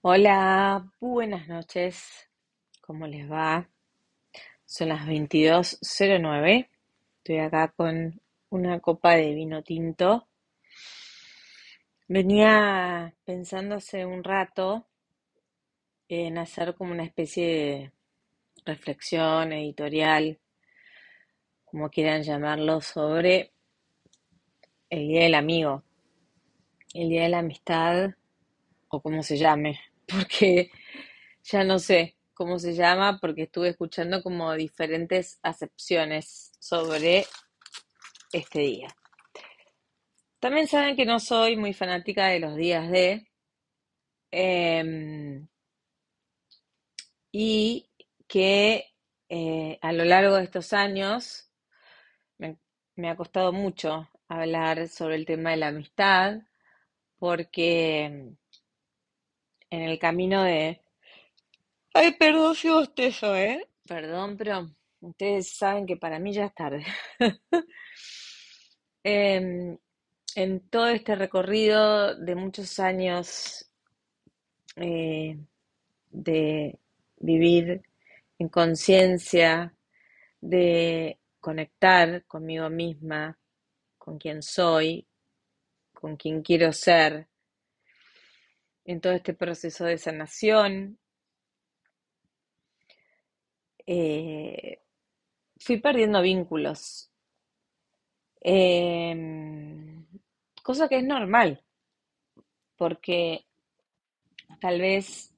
Hola, 0.00 0.92
buenas 1.00 1.48
noches. 1.48 2.30
¿Cómo 2.80 3.08
les 3.08 3.28
va? 3.28 3.68
Son 4.64 4.90
las 4.90 5.04
veintidós 5.04 5.76
cero 5.82 6.18
nueve. 6.20 6.70
Estoy 7.16 7.38
acá 7.40 7.74
con 7.76 8.20
una 8.48 8.78
copa 8.78 9.16
de 9.16 9.34
vino 9.34 9.64
tinto. 9.64 10.28
Venía 12.06 13.12
pensando 13.24 13.74
hace 13.74 14.06
un 14.06 14.22
rato 14.22 14.86
en 16.06 16.38
hacer 16.38 16.76
como 16.76 16.92
una 16.92 17.02
especie 17.02 17.46
de 17.48 17.92
reflexión 18.66 19.52
editorial, 19.52 20.38
como 21.64 21.90
quieran 21.90 22.22
llamarlo, 22.22 22.80
sobre 22.82 23.50
el 24.90 25.08
Día 25.08 25.24
del 25.24 25.34
Amigo, 25.34 25.82
el 26.94 27.08
Día 27.08 27.24
de 27.24 27.30
la 27.30 27.40
Amistad 27.40 28.10
o 28.90 29.02
como 29.02 29.22
se 29.22 29.36
llame, 29.36 29.78
porque 30.08 30.70
ya 31.44 31.64
no 31.64 31.78
sé 31.78 32.16
cómo 32.34 32.58
se 32.58 32.74
llama, 32.74 33.18
porque 33.20 33.42
estuve 33.42 33.70
escuchando 33.70 34.22
como 34.22 34.54
diferentes 34.54 35.38
acepciones 35.42 36.52
sobre 36.58 37.26
este 38.32 38.60
día. 38.60 38.88
También 40.40 40.68
saben 40.68 40.96
que 40.96 41.04
no 41.04 41.18
soy 41.18 41.56
muy 41.56 41.72
fanática 41.72 42.28
de 42.28 42.38
los 42.40 42.54
días 42.54 42.88
de, 42.90 43.28
em, 44.30 45.48
y 47.32 47.90
que 48.28 48.86
eh, 49.28 49.78
a 49.82 49.92
lo 49.92 50.04
largo 50.04 50.36
de 50.36 50.44
estos 50.44 50.72
años 50.72 51.50
me, 52.38 52.56
me 52.94 53.10
ha 53.10 53.16
costado 53.16 53.52
mucho 53.52 54.08
hablar 54.28 54.88
sobre 54.88 55.16
el 55.16 55.26
tema 55.26 55.50
de 55.50 55.56
la 55.56 55.68
amistad, 55.68 56.42
porque 57.18 58.36
en 59.70 59.82
el 59.82 59.98
camino 59.98 60.42
de... 60.42 60.80
Ay, 61.94 62.12
perdón 62.18 62.54
si 62.54 62.68
bostezo, 62.68 63.34
¿eh? 63.36 63.68
Perdón, 63.86 64.36
pero 64.36 64.68
ustedes 65.00 65.56
saben 65.56 65.86
que 65.86 65.96
para 65.96 66.18
mí 66.18 66.32
ya 66.32 66.46
es 66.46 66.54
tarde. 66.54 66.84
Em, 69.04 69.78
en 70.34 70.60
todo 70.68 70.88
este 70.88 71.14
recorrido 71.14 72.14
de 72.14 72.34
muchos 72.34 72.78
años 72.78 73.70
eh, 74.76 75.38
de 76.10 76.78
vivir 77.16 77.80
en 78.38 78.48
conciencia, 78.48 79.72
de 80.40 81.18
conectar 81.40 82.24
conmigo 82.26 82.68
misma, 82.68 83.38
con 83.96 84.18
quien 84.18 84.42
soy, 84.42 85.06
con 85.92 86.16
quien 86.16 86.42
quiero 86.42 86.72
ser, 86.72 87.26
en 88.88 89.00
todo 89.00 89.12
este 89.12 89.34
proceso 89.34 89.84
de 89.84 89.98
sanación, 89.98 90.98
eh, 93.86 94.80
fui 95.58 95.78
perdiendo 95.80 96.22
vínculos, 96.22 97.08
Em, 98.40 100.06
cosa 100.62 100.88
que 100.88 100.98
es 100.98 101.04
normal, 101.04 101.62
porque 102.76 103.44
tal 104.60 104.80
vez 104.80 105.34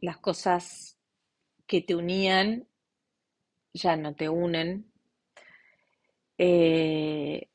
las 0.00 0.18
cosas 0.18 0.98
que 1.66 1.82
te 1.82 1.94
unían 1.94 2.66
ya 3.72 3.96
no 3.96 4.14
te 4.14 4.28
unen. 4.28 4.90
Eh, 6.38 7.48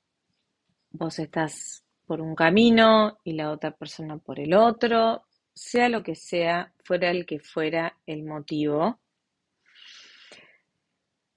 vos 0.91 1.19
estás 1.19 1.83
por 2.09 2.21
un 2.21 2.33
camino 2.33 3.19
y 3.23 3.33
la 3.33 3.51
otra 3.51 3.69
persona 3.69 4.17
por 4.17 4.39
el 4.39 4.55
otro, 4.55 5.27
sea 5.53 5.89
lo 5.89 6.01
que 6.01 6.15
sea, 6.15 6.73
fuera 6.83 7.11
el 7.11 7.27
que 7.27 7.39
fuera 7.39 7.99
el 8.07 8.23
motivo. 8.23 8.99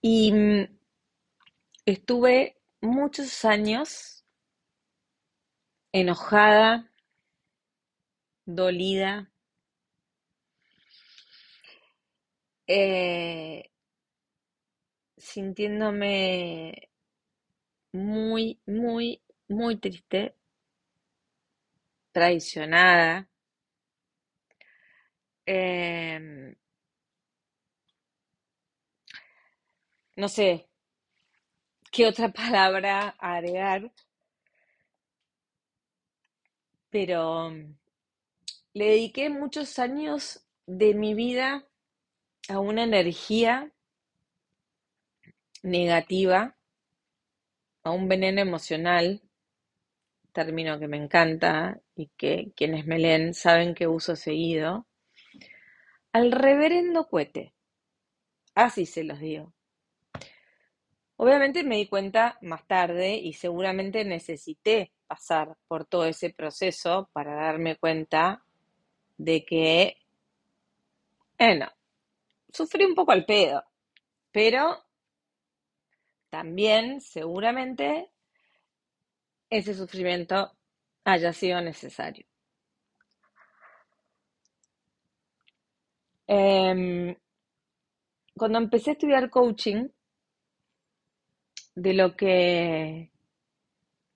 Y 0.01 0.33
mm, 0.33 0.79
estuve 1.85 2.57
muchos 2.81 3.45
años 3.45 4.25
enojada, 5.93 6.91
dolida, 8.47 9.31
eh, 12.67 13.71
sintiéndome 15.19 16.89
muy, 17.93 18.59
muy, 18.65 19.23
muy 19.49 19.77
triste, 19.77 20.35
traicionada. 22.13 23.29
em, 25.47 26.55
no 30.17 30.29
sé 30.29 30.69
qué 31.91 32.07
otra 32.07 32.29
palabra 32.33 33.15
agregar, 33.19 33.93
pero 36.91 37.51
mm, 37.51 37.75
le 38.75 38.85
dediqué 38.87 39.29
muchos 39.31 39.79
años 39.79 40.45
de 40.67 40.95
mi 40.95 41.15
vida 41.15 41.67
a 42.49 42.59
una 42.61 42.85
energía 42.85 43.73
negativa, 45.63 46.57
a 47.85 47.91
un 47.91 48.09
veneno 48.09 48.41
emocional, 48.41 49.23
término 50.33 50.79
que 50.79 50.89
me 50.89 50.97
encanta 50.97 51.81
y 52.03 52.11
que 52.17 52.53
quienes 52.57 52.87
me 52.87 52.99
leen 52.99 53.33
saben 53.33 53.75
que 53.75 53.87
uso 53.87 54.17
seguido, 54.17 54.87
al 56.13 56.33
reverendo 56.33 57.09
cohete, 57.09 57.55
así 58.55 58.87
se 58.87 59.05
los 59.05 59.21
digo. 59.21 59.55
Obviamente 61.17 61.63
me 61.63 61.77
di 61.77 61.87
cuenta 61.87 62.39
más 62.43 62.67
tarde 62.67 63.15
y 63.15 63.35
seguramente 63.35 64.05
necesité 64.05 64.93
pasar 65.07 65.57
por 65.69 65.85
todo 65.85 66.07
ese 66.07 66.31
proceso 66.31 67.09
para 67.13 67.37
darme 67.37 67.77
cuenta 67.77 68.43
de 69.17 69.45
que, 69.45 69.99
bueno, 71.39 71.69
sufrí 72.53 72.85
un 72.85 72.97
poco 72.97 73.13
al 73.13 73.25
pedo, 73.25 73.63
pero 74.33 74.85
también 76.31 77.01
seguramente 77.01 78.11
ese 79.49 79.75
sufrimiento 79.75 80.57
haya 81.05 81.33
sido 81.33 81.61
necesario. 81.61 82.27
Em, 86.27 87.15
cuando 88.35 88.59
empecé 88.59 88.91
a 88.91 88.93
estudiar 88.95 89.31
coaching, 89.31 89.89
de 91.75 91.95
lo 91.95 92.17
que 92.17 93.11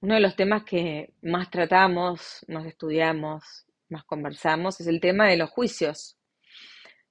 uno 0.01 0.15
de 0.15 0.21
los 0.21 0.37
temas 0.37 0.65
que 0.65 1.15
más 1.23 1.51
tratamos, 1.51 2.45
más 2.49 2.67
estudiamos, 2.67 3.67
más 3.89 4.05
conversamos, 4.05 4.81
es 4.81 4.87
el 4.87 5.01
tema 5.01 5.27
de 5.29 5.37
los 5.37 5.51
juicios, 5.51 6.17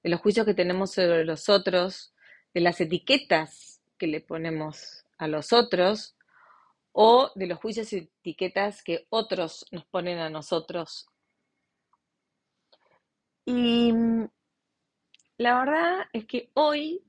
de 0.02 0.10
los 0.10 0.20
juicios 0.20 0.46
que 0.46 0.54
tenemos 0.54 0.92
sobre 0.92 1.24
los 1.24 1.48
otros, 1.48 2.14
de 2.54 2.60
las 2.60 2.80
etiquetas 2.80 3.80
que 3.98 4.06
le 4.06 4.20
ponemos 4.20 5.04
a 5.18 5.28
los 5.28 5.52
otros 5.52 6.15
o 6.98 7.30
de 7.34 7.46
los 7.46 7.58
juicios 7.58 7.92
y 7.92 7.98
etiquetas 7.98 8.82
que 8.82 9.06
otros 9.10 9.66
nos 9.70 9.84
ponen 9.84 10.18
a 10.18 10.30
nosotros. 10.30 11.06
Y 13.44 13.92
mm, 13.92 14.30
la 15.36 15.58
verdad 15.58 16.06
es 16.14 16.24
que 16.24 16.50
hoy, 16.54 17.02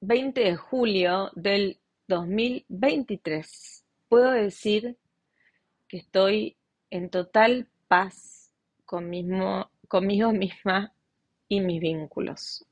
20 0.00 0.40
de 0.40 0.54
julio 0.54 1.32
del 1.34 1.80
2023, 2.06 3.84
puedo 4.08 4.30
decir 4.30 4.96
que 5.88 5.96
estoy 5.96 6.56
en 6.88 7.10
total 7.10 7.68
paz 7.88 8.52
con 8.84 9.10
mismo, 9.10 9.72
conmigo 9.88 10.30
misma 10.30 10.94
y 11.48 11.58
mis 11.58 11.80
vínculos. 11.80 12.64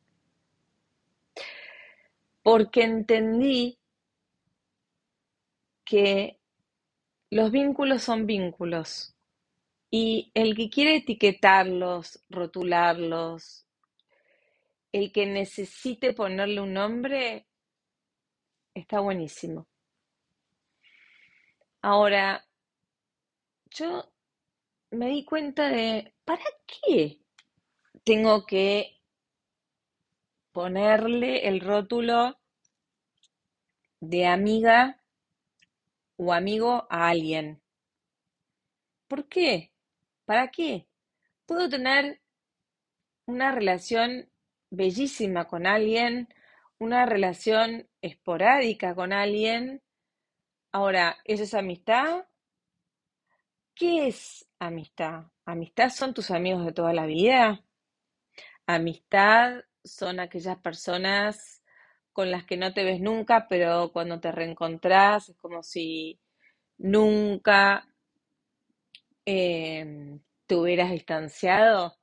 Porque 2.44 2.84
entendí 2.84 3.81
que 5.84 6.38
los 7.30 7.50
vínculos 7.50 8.02
son 8.02 8.26
vínculos 8.26 9.14
y 9.90 10.30
el 10.34 10.56
que 10.56 10.70
quiere 10.70 10.96
etiquetarlos, 10.96 12.24
rotularlos, 12.30 13.66
el 14.92 15.12
que 15.12 15.26
necesite 15.26 16.12
ponerle 16.12 16.60
un 16.60 16.72
nombre, 16.72 17.46
está 18.74 19.00
buenísimo. 19.00 19.66
Ahora, 21.82 22.46
yo 23.70 24.10
me 24.90 25.08
di 25.08 25.24
cuenta 25.24 25.68
de, 25.68 26.14
¿para 26.24 26.44
qué 26.66 27.18
tengo 28.04 28.46
que 28.46 28.98
ponerle 30.52 31.48
el 31.48 31.60
rótulo 31.60 32.38
de 34.00 34.26
amiga 34.26 35.01
o 36.16 36.32
amigo 36.32 36.86
a 36.90 37.08
alguien? 37.08 37.62
¿Por 39.08 39.28
qué? 39.28 39.72
¿Para 40.24 40.50
qué? 40.50 40.86
Puedo 41.46 41.68
tener 41.68 42.20
una 43.26 43.52
relación 43.52 44.30
bellísima 44.70 45.46
con 45.46 45.66
alguien, 45.66 46.28
una 46.78 47.06
relación 47.06 47.88
esporádica 48.00 48.94
con 48.94 49.12
alguien. 49.12 49.82
Ahora, 50.72 51.18
¿eso 51.24 51.42
es 51.42 51.54
amistad? 51.54 52.24
¿Qué 53.74 54.08
es 54.08 54.48
amistad? 54.58 55.24
¿Amistad 55.44 55.90
son 55.90 56.14
tus 56.14 56.30
amigos 56.30 56.64
de 56.64 56.72
toda 56.72 56.92
la 56.92 57.06
vida? 57.06 57.64
¿Amistad 58.66 59.64
son 59.84 60.20
aquellas 60.20 60.58
personas 60.58 61.61
con 62.12 62.30
las 62.30 62.44
que 62.44 62.56
no 62.56 62.72
te 62.74 62.84
ves 62.84 63.00
nunca, 63.00 63.46
pero 63.48 63.90
cuando 63.92 64.20
te 64.20 64.32
reencontrás 64.32 65.28
es 65.28 65.36
como 65.36 65.62
si 65.62 66.20
nunca 66.78 67.86
em, 69.24 70.20
te 70.46 70.54
hubieras 70.56 70.90
distanciado? 70.90 71.96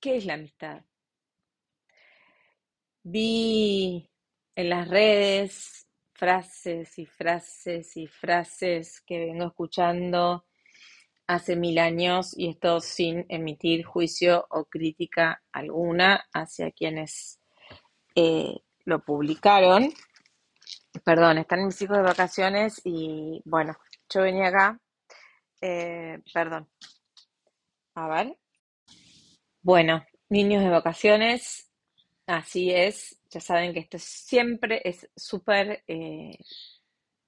¿Qué 0.00 0.16
es 0.16 0.26
la 0.26 0.34
amistad? 0.34 0.84
Vi 3.02 4.10
en 4.54 4.68
las 4.68 4.88
redes 4.88 5.88
frases 6.12 6.98
y 6.98 7.06
frases 7.06 7.96
y 7.96 8.06
frases 8.06 9.00
que 9.02 9.18
vengo 9.18 9.46
escuchando 9.46 10.46
hace 11.26 11.56
mil 11.56 11.78
años 11.78 12.36
y 12.36 12.48
esto 12.48 12.80
sin 12.80 13.26
emitir 13.28 13.84
juicio 13.84 14.46
o 14.50 14.64
crítica 14.64 15.42
alguna 15.52 16.24
hacia 16.32 16.70
quienes 16.70 17.40
eh, 18.16 18.56
lo 18.84 19.00
publicaron. 19.04 19.92
Perdón, 21.04 21.38
están 21.38 21.64
mis 21.66 21.80
hijos 21.82 21.98
de 21.98 22.02
vacaciones 22.02 22.80
y 22.84 23.40
bueno, 23.44 23.76
yo 24.10 24.22
venía 24.22 24.48
acá. 24.48 24.80
eh, 25.60 26.20
perdón. 26.32 26.68
A 27.94 28.08
ver. 28.08 28.36
Bueno, 29.62 30.04
niños 30.28 30.62
de 30.62 30.70
vacaciones, 30.70 31.70
así 32.26 32.70
es. 32.72 33.20
Ya 33.30 33.40
saben 33.40 33.72
que 33.74 33.80
esto 33.80 33.98
siempre 33.98 34.80
es 34.84 35.08
súper 35.16 35.82
eh, 35.88 36.38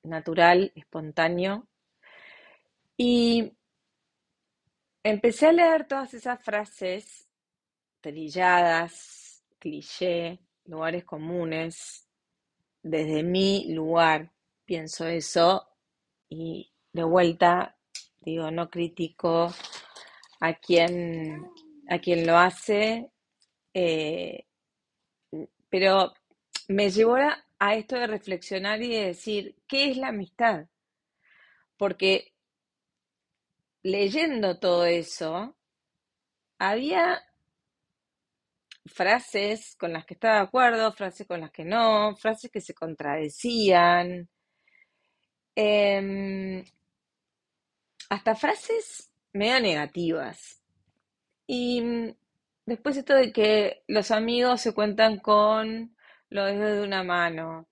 natural, 0.04 0.72
espontáneo. 0.74 1.68
Y 2.96 3.52
empecé 5.02 5.46
a 5.46 5.52
leer 5.52 5.86
todas 5.86 6.14
esas 6.14 6.42
frases 6.42 7.28
trilladas, 8.00 9.44
cliché, 9.58 10.40
lugares 10.68 11.04
comunes. 11.04 12.06
Desde 12.82 13.24
mi 13.24 13.72
lugar 13.72 14.30
pienso 14.64 15.06
eso 15.06 15.66
y 16.28 16.72
de 16.92 17.02
vuelta 17.02 17.74
digo, 18.20 18.50
no 18.50 18.70
critico 18.70 19.52
a 20.40 20.54
quien, 20.54 21.50
a 21.88 21.98
quien 21.98 22.26
lo 22.26 22.36
hace, 22.36 23.10
eh, 23.74 24.46
pero 25.68 26.12
me 26.68 26.90
llevó 26.90 27.16
a, 27.16 27.44
a 27.58 27.74
esto 27.74 27.96
de 27.96 28.06
reflexionar 28.06 28.82
y 28.82 28.88
de 28.88 29.06
decir, 29.06 29.56
¿qué 29.66 29.90
es 29.90 29.96
la 29.96 30.08
amistad? 30.08 30.66
Porque 31.76 32.34
leyendo 33.82 34.58
todo 34.58 34.84
eso, 34.84 35.56
había 36.58 37.22
frases 38.86 39.76
con 39.76 39.92
las 39.92 40.04
que 40.06 40.14
estaba 40.14 40.36
de 40.36 40.40
acuerdo, 40.42 40.92
frases 40.92 41.26
con 41.26 41.40
las 41.40 41.50
que 41.50 41.64
no, 41.64 42.16
frases 42.16 42.50
que 42.50 42.60
se 42.60 42.74
contradecían, 42.74 44.28
em, 45.54 46.64
hasta 48.10 48.34
frases 48.34 49.10
medio 49.32 49.60
negativas. 49.60 50.62
Y 51.46 51.80
mm, 51.82 52.14
después 52.66 52.96
esto 52.96 53.14
de 53.14 53.32
que 53.32 53.82
los 53.88 54.10
amigos 54.10 54.60
se 54.60 54.74
cuentan 54.74 55.18
con 55.18 55.96
los 56.30 56.46
dedos 56.46 56.78
de 56.78 56.82
una 56.82 57.02
mano. 57.04 57.68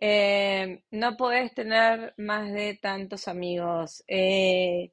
Eh, 0.00 0.84
no 0.90 1.16
podés 1.16 1.54
tener 1.54 2.14
más 2.18 2.52
de 2.52 2.78
tantos 2.82 3.28
amigos. 3.28 4.02
Eh, 4.08 4.92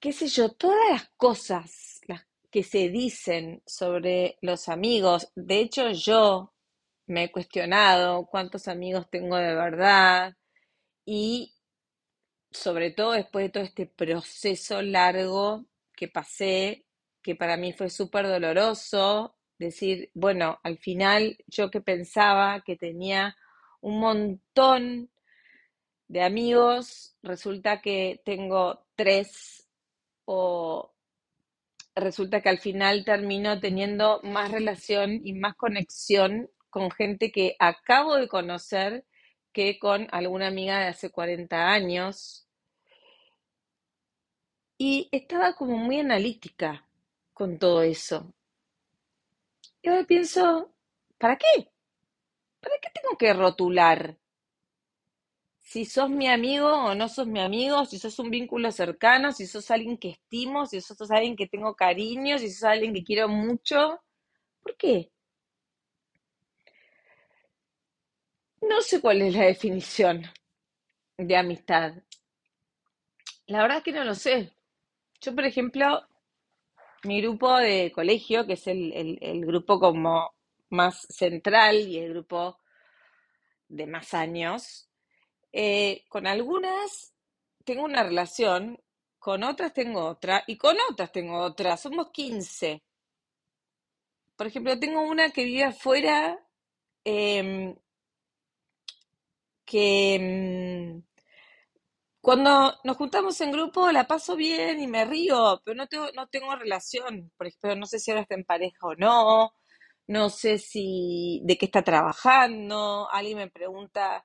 qué 0.00 0.12
sé 0.12 0.28
yo, 0.28 0.50
todas 0.52 0.78
las 0.90 1.08
cosas 1.16 2.00
las 2.06 2.24
que 2.56 2.62
se 2.62 2.88
dicen 2.88 3.62
sobre 3.66 4.38
los 4.40 4.70
amigos. 4.70 5.30
De 5.34 5.60
hecho, 5.60 5.90
yo 5.90 6.54
me 7.06 7.24
he 7.24 7.30
cuestionado 7.30 8.24
cuántos 8.24 8.66
amigos 8.66 9.10
tengo 9.10 9.36
de 9.36 9.54
verdad 9.54 10.34
y 11.04 11.52
sobre 12.50 12.92
todo 12.92 13.12
después 13.12 13.44
de 13.44 13.50
todo 13.50 13.62
este 13.62 13.84
proceso 13.84 14.80
largo 14.80 15.66
que 15.94 16.08
pasé, 16.08 16.86
que 17.20 17.34
para 17.36 17.58
mí 17.58 17.74
fue 17.74 17.90
súper 17.90 18.26
doloroso, 18.26 19.36
decir, 19.58 20.10
bueno, 20.14 20.58
al 20.62 20.78
final 20.78 21.36
yo 21.48 21.70
que 21.70 21.82
pensaba 21.82 22.62
que 22.62 22.76
tenía 22.76 23.36
un 23.82 24.00
montón 24.00 25.10
de 26.08 26.22
amigos, 26.22 27.18
resulta 27.22 27.82
que 27.82 28.22
tengo 28.24 28.86
tres 28.94 29.68
o 30.24 30.95
resulta 31.96 32.42
que 32.42 32.50
al 32.50 32.58
final 32.58 33.04
termino 33.04 33.58
teniendo 33.58 34.20
más 34.22 34.52
relación 34.52 35.20
y 35.24 35.32
más 35.32 35.56
conexión 35.56 36.50
con 36.70 36.90
gente 36.90 37.32
que 37.32 37.56
acabo 37.58 38.16
de 38.16 38.28
conocer 38.28 39.04
que 39.52 39.78
con 39.78 40.06
alguna 40.12 40.48
amiga 40.48 40.78
de 40.78 40.88
hace 40.88 41.10
40 41.10 41.72
años. 41.72 42.46
Y 44.78 45.08
estaba 45.10 45.54
como 45.54 45.78
muy 45.78 45.98
analítica 46.00 46.86
con 47.32 47.58
todo 47.58 47.80
eso. 47.80 48.34
Y 49.80 49.88
ahora 49.88 50.04
pienso, 50.04 50.74
¿para 51.16 51.36
qué? 51.36 51.70
¿Para 52.60 52.74
qué 52.82 52.90
tengo 52.92 53.16
que 53.16 53.32
rotular? 53.32 54.18
Si 55.70 55.80
sos 55.84 56.08
mi 56.18 56.26
amigo 56.36 56.68
o 56.88 56.94
no 56.94 57.06
sos 57.14 57.26
mi 57.26 57.40
amigo, 57.40 57.84
si 57.84 57.98
sos 57.98 58.18
un 58.18 58.30
vínculo 58.30 58.72
cercano, 58.72 59.32
si 59.32 59.46
sos 59.46 59.70
alguien 59.70 59.98
que 59.98 60.10
estimo, 60.10 60.64
si 60.64 60.80
sos 60.80 61.10
alguien 61.10 61.36
que 61.36 61.46
tengo 61.46 61.74
cariño, 61.74 62.38
si 62.38 62.50
sos 62.50 62.64
alguien 62.64 62.94
que 62.94 63.04
quiero 63.04 63.28
mucho. 63.28 64.00
¿Por 64.62 64.76
qué? 64.76 65.10
No 68.60 68.82
sé 68.82 69.00
cuál 69.00 69.22
es 69.22 69.34
la 69.34 69.44
definición 69.46 70.22
de 71.18 71.36
amistad. 71.36 71.94
La 73.48 73.60
verdad 73.62 73.78
es 73.78 73.82
que 73.82 73.90
no 73.92 74.04
lo 74.04 74.14
sé. 74.14 74.52
Yo, 75.20 75.34
por 75.34 75.44
ejemplo, 75.46 76.06
mi 77.04 77.22
grupo 77.22 77.56
de 77.56 77.90
colegio, 77.90 78.46
que 78.46 78.52
es 78.54 78.66
el, 78.66 78.92
el- 78.92 79.18
el 79.22 79.46
grupo 79.46 79.78
como 79.80 80.34
más 80.70 81.06
central 81.08 81.76
y 81.76 81.98
el 81.98 82.10
grupo 82.12 82.58
de 83.68 83.86
más 83.86 84.12
años, 84.12 84.85
eh, 85.58 86.04
con 86.10 86.26
algunas 86.26 87.14
tengo 87.64 87.84
una 87.84 88.02
relación, 88.02 88.78
con 89.18 89.42
otras 89.42 89.72
tengo 89.72 90.04
otra 90.04 90.44
y 90.46 90.58
con 90.58 90.76
otras 90.90 91.10
tengo 91.12 91.38
otra. 91.38 91.78
Somos 91.78 92.10
15. 92.12 92.82
Por 94.36 94.46
ejemplo, 94.46 94.78
tengo 94.78 95.00
una 95.02 95.30
que 95.30 95.44
vive 95.44 95.64
afuera, 95.64 96.38
em, 97.04 97.74
que 99.64 100.14
em, 100.14 101.02
cuando 102.20 102.74
nos 102.84 102.96
juntamos 102.96 103.40
en 103.40 103.52
grupo 103.52 103.90
la 103.92 104.06
paso 104.06 104.36
bien 104.36 104.80
y 104.80 104.86
me 104.88 105.04
río, 105.04 105.62
pero 105.64 105.76
no 105.76 105.86
tengo, 105.86 106.06
no 106.14 106.26
tengo 106.28 106.54
relación. 106.56 107.32
Por 107.36 107.46
ejemplo, 107.46 107.76
no 107.76 107.86
sé 107.86 107.98
si 108.00 108.10
ahora 108.10 108.22
está 108.22 108.34
en 108.34 108.44
pareja 108.44 108.78
o 108.86 108.94
no, 108.96 109.52
no 110.08 110.28
sé 110.30 110.58
si 110.58 111.40
de 111.44 111.56
qué 111.58 111.66
está 111.66 111.82
trabajando. 111.82 113.08
Alguien 113.10 113.38
me 113.38 113.50
pregunta, 113.50 114.24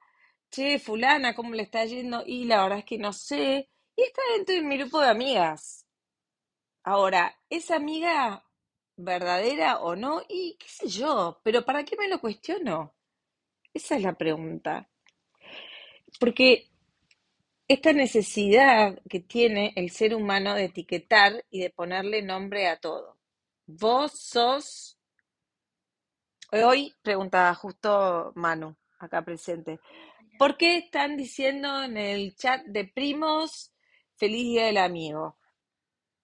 che, 0.51 0.79
fulana, 0.79 1.33
¿cómo 1.33 1.53
le 1.55 1.63
está 1.63 1.85
yendo? 1.85 2.23
Y 2.25 2.45
la 2.45 2.63
verdad 2.63 2.79
es 2.79 2.85
que 2.85 2.97
no 2.97 3.13
sé. 3.13 3.69
Y 3.95 4.01
está 4.03 4.21
dentro 4.35 4.55
de 4.55 4.61
mi 4.61 4.77
grupo 4.77 4.99
de 5.01 5.09
amigas. 5.09 5.85
Ahora, 6.83 7.35
¿es 7.49 7.71
amiga 7.71 8.43
verdadera 8.97 9.79
o 9.81 9.95
no? 9.95 10.21
Y 10.27 10.57
qué 10.59 10.67
sé 10.67 10.87
yo, 10.89 11.39
pero 11.43 11.63
¿para 11.65 11.83
qué 11.83 11.95
me 11.97 12.07
lo 12.07 12.19
cuestiono? 12.19 12.95
Esa 13.73 13.95
es 13.95 14.03
la 14.03 14.13
pregunta. 14.13 14.89
Porque 16.19 16.69
esta 17.67 17.93
necesidad 17.93 18.99
que 19.09 19.21
tiene 19.21 19.73
el 19.75 19.91
ser 19.91 20.13
humano 20.13 20.55
de 20.55 20.65
etiquetar 20.65 21.45
y 21.49 21.61
de 21.61 21.69
ponerle 21.69 22.21
nombre 22.21 22.67
a 22.67 22.77
todo. 22.77 23.17
Vos 23.65 24.11
sos, 24.11 24.99
hoy 26.51 26.93
preguntaba 27.01 27.55
justo 27.55 28.33
Manu, 28.35 28.75
acá 28.99 29.23
presente, 29.23 29.79
¿por 30.41 30.57
qué 30.57 30.77
están 30.77 31.17
diciendo 31.17 31.83
en 31.83 31.97
el 31.97 32.35
chat 32.35 32.65
de 32.65 32.85
primos 32.85 33.71
feliz 34.15 34.43
día 34.45 34.65
del 34.65 34.77
amigo? 34.77 35.37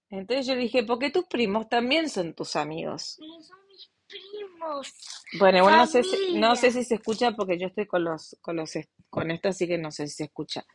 Entonces 0.09 0.47
yo 0.47 0.55
dije, 0.55 0.83
porque 0.83 1.11
tus 1.11 1.27
primos 1.27 1.69
también 1.69 2.09
son 2.09 2.33
tus 2.33 2.55
amigos. 2.55 3.19
Son 3.19 3.67
mis 3.67 3.91
primos. 4.07 4.91
Bueno, 5.37 5.59
igual 5.59 5.77
no 5.77 5.85
sé 5.85 6.01
si, 6.01 6.33
no 6.33 6.55
sé 6.55 6.71
si 6.71 6.83
se 6.83 6.95
escucha 6.95 7.33
porque 7.33 7.59
yo 7.59 7.67
estoy 7.67 7.85
con 7.85 8.05
los, 8.05 8.35
con 8.41 8.55
los, 8.55 8.71
con 9.07 9.29
esto, 9.29 9.49
así 9.49 9.67
que 9.67 9.77
no 9.77 9.91
sé 9.91 10.07
si 10.07 10.15
se 10.15 10.23
escucha 10.23 10.65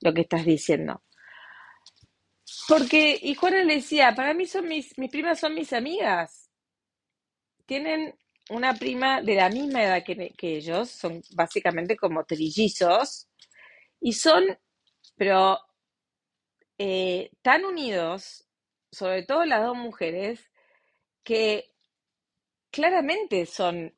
lo 0.00 0.14
que 0.14 0.22
estás 0.22 0.46
diciendo. 0.46 1.02
Porque, 2.66 3.18
y 3.20 3.34
Juana 3.34 3.62
le 3.62 3.74
decía, 3.74 4.14
para 4.14 4.32
mí 4.32 4.46
son 4.46 4.68
mis, 4.68 4.96
mis 4.96 5.10
primas 5.10 5.38
son 5.38 5.54
mis 5.54 5.74
amigas. 5.74 6.50
Tienen 7.66 8.18
una 8.50 8.74
prima 8.74 9.22
de 9.22 9.34
la 9.34 9.48
misma 9.48 9.82
edad 9.82 10.04
que, 10.04 10.34
ellos, 10.56 10.90
son 10.90 11.22
básicamente 11.34 11.96
como 11.96 12.24
trillizos, 12.24 13.28
y 14.00 14.12
son, 14.12 14.44
pero 15.16 15.58
eh, 16.78 17.30
tan 17.42 17.64
unidos, 17.64 18.46
sobre 18.90 19.24
todo 19.24 19.44
las 19.44 19.64
dos 19.64 19.76
mujeres, 19.76 20.40
que 21.24 21.72
claramente 22.70 23.46
son, 23.46 23.94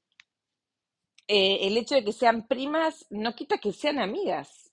eh, 1.29 1.67
el 1.67 1.77
hecho 1.77 1.95
de 1.97 2.05
que 2.05 2.13
sean 2.13 2.47
primas 2.47 3.07
no 3.11 3.35
quita 3.35 3.59
que 3.59 3.73
sean 3.73 3.99
amigas. 3.99 4.73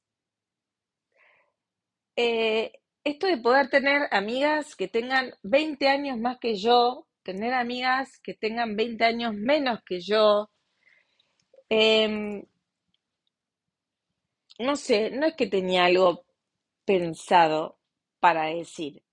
Eh, 2.15 2.71
esto 3.03 3.27
de 3.27 3.37
poder 3.37 3.69
tener 3.69 4.07
amigas 4.11 4.75
que 4.75 4.87
tengan 4.87 5.33
20 5.43 5.87
años 5.89 6.17
más 6.17 6.39
que 6.39 6.55
yo, 6.55 7.07
tener 7.25 7.53
amigas 7.53 8.19
que 8.19 8.35
tengan 8.35 8.75
20 8.75 9.03
años 9.03 9.33
menos 9.33 9.79
que 9.83 9.99
yo, 9.99 10.51
em, 11.69 12.45
no 14.59 14.75
sé, 14.75 15.09
no 15.09 15.25
es 15.25 15.33
que 15.35 15.47
tenía 15.47 15.85
algo 15.85 16.23
pensado 16.85 17.79
para 18.19 18.45
decir. 18.45 19.03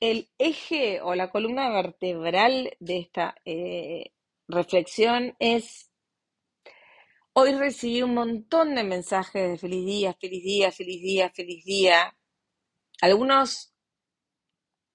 El 0.00 0.30
eje 0.38 1.00
o 1.02 1.16
la 1.16 1.30
columna 1.30 1.68
vertebral 1.70 2.76
de 2.78 2.98
esta 2.98 3.34
eh, 3.44 4.12
reflexión 4.46 5.34
es, 5.40 5.90
hoy 7.32 7.52
recibí 7.52 8.02
un 8.02 8.14
montón 8.14 8.76
de 8.76 8.84
mensajes 8.84 9.50
de 9.50 9.58
feliz 9.58 9.84
día, 9.84 10.14
feliz 10.14 10.44
día, 10.44 10.70
feliz 10.70 11.02
día, 11.02 11.30
feliz 11.30 11.64
día. 11.64 12.16
Algunos 13.00 13.74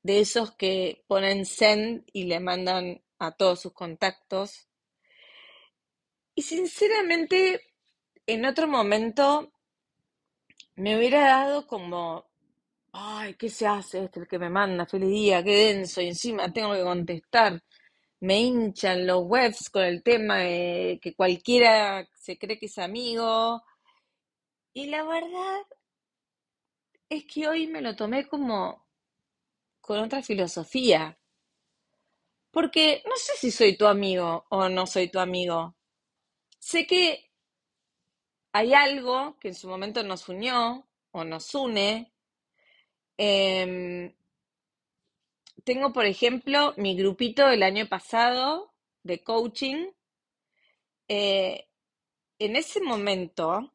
de 0.03 0.19
esos 0.19 0.51
que 0.55 1.03
ponen 1.07 1.45
send 1.45 2.03
y 2.11 2.25
le 2.25 2.39
mandan 2.39 3.01
a 3.19 3.31
todos 3.31 3.61
sus 3.61 3.73
contactos. 3.73 4.67
Y 6.35 6.41
sinceramente, 6.41 7.61
en 8.27 8.45
otro 8.45 8.67
momento 8.67 9.51
me 10.75 10.97
hubiera 10.97 11.21
dado 11.21 11.67
como, 11.67 12.25
ay, 12.91 13.35
¿qué 13.35 13.49
se 13.49 13.65
hace 13.67 14.05
este 14.05 14.21
el 14.21 14.27
que 14.27 14.39
me 14.39 14.49
manda? 14.49 14.85
Feliz 14.85 15.09
día, 15.09 15.43
qué 15.43 15.73
denso, 15.73 16.01
y 16.01 16.07
encima 16.07 16.51
tengo 16.51 16.73
que 16.73 16.83
contestar. 16.83 17.63
Me 18.19 18.41
hinchan 18.41 19.05
los 19.07 19.23
webs 19.25 19.69
con 19.69 19.83
el 19.83 20.03
tema 20.03 20.39
de 20.39 20.99
que 21.01 21.13
cualquiera 21.15 22.07
se 22.15 22.37
cree 22.37 22.57
que 22.57 22.67
es 22.67 22.77
amigo. 22.77 23.61
Y 24.73 24.87
la 24.87 25.03
verdad 25.03 25.61
es 27.09 27.25
que 27.25 27.47
hoy 27.47 27.67
me 27.67 27.81
lo 27.81 27.95
tomé 27.95 28.27
como 28.27 28.82
con 29.83 29.99
otra 29.99 30.23
filosofía. 30.23 31.19
Porque 32.51 33.03
no 33.05 33.17
sé 33.17 33.33
si 33.37 33.51
soy 33.51 33.75
tu 33.75 33.85
amigo 33.85 34.45
o 34.49 34.69
no 34.69 34.87
soy 34.87 35.09
tu 35.09 35.19
amigo. 35.19 35.75
Sé 36.57 36.87
que 36.87 37.29
hay 38.53 38.73
algo 38.73 39.37
que 39.39 39.49
en 39.49 39.55
su 39.55 39.67
momento 39.67 40.01
nos 40.03 40.29
unió 40.29 40.87
o 41.11 41.25
nos 41.25 41.53
une. 41.53 42.13
Em, 43.17 44.15
tengo, 45.65 45.91
por 45.91 46.05
ejemplo, 46.05 46.73
mi 46.77 46.95
grupito 46.95 47.45
del 47.47 47.63
año 47.63 47.89
pasado 47.89 48.73
de 49.03 49.21
coaching. 49.21 49.87
Eh, 51.09 51.67
en 52.39 52.55
ese 52.55 52.79
momento 52.79 53.72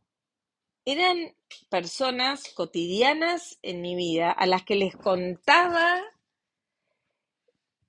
eran 0.90 1.35
personas 1.68 2.49
cotidianas 2.54 3.59
en 3.62 3.83
mi 3.83 3.95
vida 3.95 4.30
a 4.30 4.47
las 4.47 4.64
que 4.64 4.75
les 4.75 4.97
contaba 4.97 6.00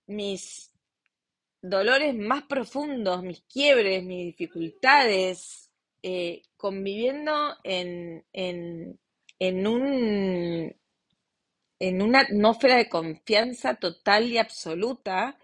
mis 0.06 0.74
dolores 1.62 2.14
más 2.14 2.44
profundos, 2.44 3.24
mis 3.24 3.42
quiebres, 3.44 4.04
mis 4.04 4.26
dificultades, 4.26 5.70
eh, 6.04 6.42
conviviendo 6.58 7.56
en, 7.64 8.26
en, 8.34 9.00
en 9.40 9.68
un, 9.68 10.76
en 11.80 12.02
una 12.02 12.20
atmósfera 12.20 12.76
de 12.76 12.90
confianza 12.90 13.76
total 13.76 14.30
y 14.30 14.38
absoluta. 14.38 15.38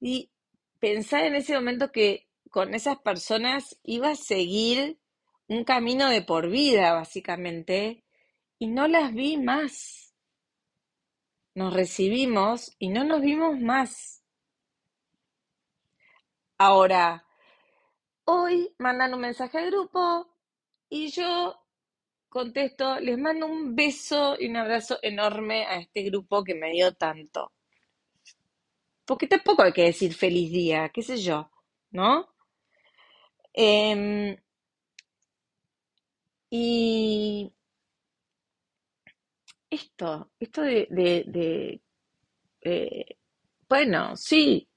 Y 0.00 0.30
pensar 0.78 1.24
en 1.24 1.34
ese 1.34 1.54
momento 1.54 1.92
que 1.92 2.26
con 2.48 2.72
esas 2.72 2.98
personas 3.00 3.78
iba 3.82 4.12
a 4.12 4.16
seguir 4.16 4.96
un 5.50 5.64
camino 5.64 6.08
de 6.08 6.22
por 6.22 6.48
vida, 6.48 6.92
básicamente, 6.94 8.04
y 8.60 8.68
no 8.68 8.86
las 8.86 9.12
vi 9.12 9.36
más. 9.36 10.14
Nos 11.56 11.74
recibimos 11.74 12.76
y 12.78 12.88
no 12.88 13.02
nos 13.02 13.20
vimos 13.20 13.58
más. 13.58 14.22
Ahora, 16.56 17.26
hoy 18.26 18.72
mandan 18.78 19.12
un 19.12 19.22
mensaje 19.22 19.58
al 19.58 19.72
grupo 19.72 20.32
y 20.88 21.08
yo 21.10 21.56
contesto, 22.28 23.00
les 23.00 23.18
mando 23.18 23.46
un 23.46 23.74
beso 23.74 24.36
y 24.38 24.48
un 24.48 24.56
abrazo 24.56 25.00
enorme 25.02 25.66
a 25.66 25.80
este 25.80 26.04
grupo 26.04 26.44
que 26.44 26.54
me 26.54 26.70
dio 26.70 26.94
tanto. 26.94 27.50
Porque 29.04 29.26
tampoco 29.26 29.64
hay 29.64 29.72
que 29.72 29.82
decir 29.82 30.14
feliz 30.14 30.52
día, 30.52 30.90
qué 30.90 31.02
sé 31.02 31.16
yo, 31.16 31.50
¿no? 31.90 32.28
Em, 33.52 34.36
y 36.50 37.52
esto, 39.70 40.30
esto 40.38 40.62
de, 40.62 41.80
eh, 42.62 43.16
bueno, 43.68 44.16
sí, 44.16 44.68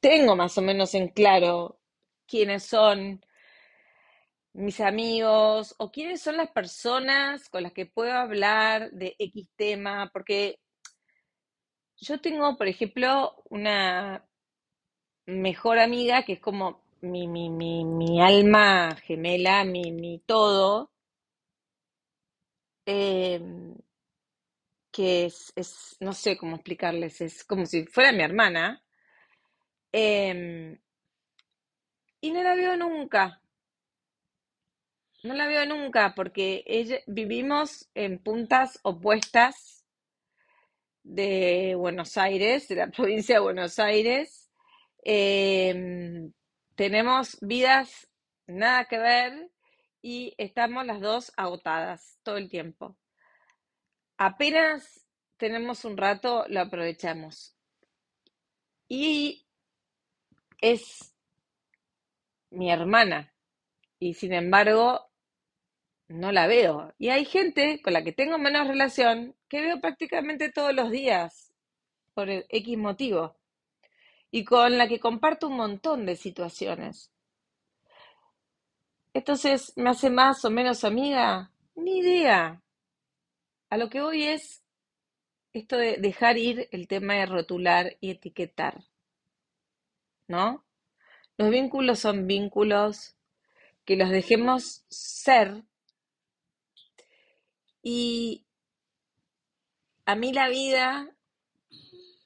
tengo 0.00 0.34
más 0.34 0.56
o 0.58 0.62
menos 0.62 0.94
en 0.94 1.08
claro 1.08 1.78
quiénes 2.26 2.64
son 2.64 3.20
mis 4.54 4.80
amigos 4.80 5.74
o 5.78 5.90
quiénes 5.90 6.22
son 6.22 6.36
las 6.36 6.50
personas 6.50 7.48
con 7.48 7.62
las 7.62 7.72
que 7.72 7.86
puedo 7.86 8.12
hablar 8.12 8.90
de 8.92 9.14
X 9.18 9.48
tema, 9.56 10.10
porque 10.12 10.58
yo 11.96 12.20
tengo, 12.20 12.56
por 12.56 12.66
ejemplo, 12.66 13.42
una 13.50 14.26
mejor 15.26 15.78
amiga 15.78 16.24
que 16.24 16.34
es 16.34 16.40
como 16.40 16.82
mi, 17.02 17.28
mi, 17.28 17.50
mi, 17.50 17.84
mi 17.84 18.20
alma 18.22 18.94
gemela, 19.04 19.64
mi, 19.64 19.92
mi 19.92 20.18
todo, 20.26 20.90
em, 22.86 23.74
que 24.92 25.24
es, 25.26 25.52
es, 25.56 25.96
no 26.00 26.12
sé 26.12 26.36
cómo 26.36 26.56
explicarles, 26.56 27.20
es 27.20 27.44
como 27.44 27.66
si 27.66 27.84
fuera 27.86 28.12
mi 28.12 28.22
hermana, 28.22 28.82
em, 29.92 30.78
y 32.22 32.30
no 32.30 32.42
la 32.42 32.54
veo 32.54 32.76
nunca, 32.76 33.40
no 35.24 35.34
la 35.34 35.46
veo 35.46 35.66
nunca 35.66 36.14
porque 36.14 36.64
ella, 36.66 36.98
vivimos 37.06 37.88
en 37.94 38.18
puntas 38.22 38.78
opuestas 38.82 39.84
de 41.04 41.74
Buenos 41.76 42.16
Aires, 42.16 42.68
de 42.68 42.76
la 42.76 42.86
provincia 42.90 43.36
de 43.36 43.40
Buenos 43.40 43.78
Aires. 43.78 44.50
Em, 45.04 46.32
tenemos 46.74 47.38
vidas 47.40 48.08
nada 48.46 48.86
que 48.86 48.98
ver 48.98 49.50
y 50.00 50.34
estamos 50.38 50.84
las 50.86 51.00
dos 51.00 51.32
agotadas 51.36 52.18
todo 52.22 52.36
el 52.36 52.48
tiempo. 52.48 52.96
Apenas 54.16 55.06
tenemos 55.36 55.84
un 55.84 55.96
rato, 55.96 56.44
lo 56.48 56.60
aprovechamos. 56.60 57.56
Y 58.88 59.46
es 60.60 61.14
mi 62.50 62.70
hermana 62.70 63.32
y 63.98 64.14
sin 64.14 64.32
embargo 64.32 65.10
no 66.08 66.30
la 66.32 66.46
veo. 66.46 66.92
Y 66.98 67.08
hay 67.08 67.24
gente 67.24 67.80
con 67.82 67.92
la 67.92 68.02
que 68.02 68.12
tengo 68.12 68.38
menos 68.38 68.68
relación 68.68 69.34
que 69.48 69.60
veo 69.60 69.80
prácticamente 69.80 70.50
todos 70.52 70.74
los 70.74 70.90
días 70.90 71.52
por 72.14 72.28
X 72.28 72.78
motivo 72.78 73.41
y 74.32 74.44
con 74.44 74.78
la 74.78 74.88
que 74.88 74.98
comparto 74.98 75.46
un 75.46 75.58
montón 75.58 76.06
de 76.06 76.16
situaciones. 76.16 77.12
Entonces, 79.14 79.74
¿me 79.76 79.90
hace 79.90 80.08
más 80.08 80.44
o 80.46 80.50
menos 80.50 80.84
amiga? 80.84 81.52
Ni 81.76 81.98
idea. 81.98 82.62
A 83.68 83.76
lo 83.76 83.90
que 83.90 84.00
voy 84.00 84.24
es 84.24 84.64
esto 85.52 85.76
de 85.76 85.98
dejar 85.98 86.38
ir 86.38 86.66
el 86.72 86.88
tema 86.88 87.14
de 87.14 87.26
rotular 87.26 87.98
y 88.00 88.10
etiquetar, 88.10 88.84
¿no? 90.28 90.64
Los 91.36 91.50
vínculos 91.50 91.98
son 91.98 92.26
vínculos 92.26 93.16
que 93.84 93.96
los 93.96 94.08
dejemos 94.08 94.86
ser 94.88 95.62
y 97.82 98.46
a 100.06 100.14
mí 100.14 100.32
la 100.32 100.48
vida 100.48 101.14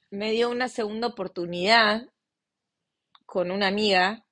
me 0.09 0.31
dio 0.31 0.49
una 0.49 0.69
segunda 0.69 1.07
oportunidad 1.07 2.09
con 3.25 3.51
una 3.51 3.67
amiga 3.67 4.27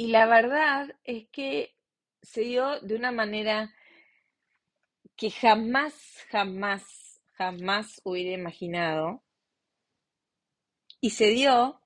y 0.00 0.06
la 0.06 0.26
verdad 0.26 0.94
es 1.02 1.26
que 1.32 1.74
se 2.22 2.42
dio 2.42 2.78
de 2.80 2.94
una 2.94 3.10
manera 3.10 3.74
que 5.16 5.28
jamás, 5.32 5.92
jamás, 6.30 7.20
jamás 7.32 8.00
hubiera 8.04 8.30
imaginado. 8.30 9.24
Y 11.00 11.10
se 11.10 11.30
dio. 11.30 11.80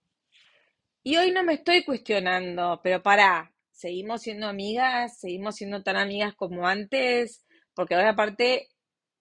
Y 1.03 1.17
hoy 1.17 1.31
no 1.31 1.43
me 1.43 1.55
estoy 1.55 1.85
cuestionando, 1.85 2.81
pero 2.83 3.03
pará, 3.03 3.55
seguimos 3.71 4.21
siendo 4.21 4.47
amigas, 4.47 5.19
seguimos 5.19 5.57
siendo 5.57 5.83
tan 5.83 5.97
amigas 5.97 6.35
como 6.35 6.67
antes, 6.67 7.47
porque 7.75 7.95
ahora 7.95 8.11
aparte 8.11 8.69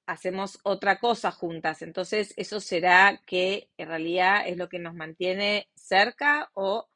hacemos 0.05 0.59
otra 0.63 0.99
cosa 0.99 1.31
juntas. 1.31 1.81
Entonces, 1.81 2.33
eso 2.37 2.59
será 2.59 3.21
que 3.25 3.69
en 3.77 3.87
realidad 3.87 4.47
es 4.47 4.57
lo 4.57 4.69
que 4.69 4.79
nos 4.79 4.95
mantiene 4.95 5.69
cerca 5.75 6.49
o 6.53 6.87